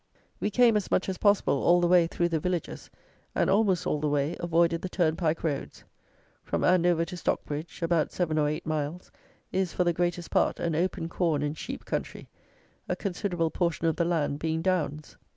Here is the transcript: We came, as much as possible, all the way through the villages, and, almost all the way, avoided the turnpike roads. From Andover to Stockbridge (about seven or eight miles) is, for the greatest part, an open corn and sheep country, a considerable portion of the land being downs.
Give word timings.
We 0.39 0.49
came, 0.49 0.75
as 0.75 0.89
much 0.89 1.07
as 1.09 1.19
possible, 1.19 1.61
all 1.61 1.79
the 1.79 1.85
way 1.87 2.07
through 2.07 2.29
the 2.29 2.39
villages, 2.39 2.89
and, 3.35 3.51
almost 3.51 3.85
all 3.85 3.99
the 3.99 4.09
way, 4.09 4.35
avoided 4.39 4.81
the 4.81 4.89
turnpike 4.89 5.43
roads. 5.43 5.83
From 6.43 6.63
Andover 6.63 7.05
to 7.05 7.15
Stockbridge 7.15 7.83
(about 7.83 8.11
seven 8.11 8.39
or 8.39 8.49
eight 8.49 8.65
miles) 8.65 9.11
is, 9.51 9.73
for 9.73 9.83
the 9.83 9.93
greatest 9.93 10.31
part, 10.31 10.59
an 10.59 10.75
open 10.75 11.07
corn 11.07 11.43
and 11.43 11.55
sheep 11.55 11.85
country, 11.85 12.27
a 12.89 12.95
considerable 12.95 13.51
portion 13.51 13.85
of 13.85 13.95
the 13.95 14.03
land 14.05 14.39
being 14.39 14.63
downs. 14.63 15.17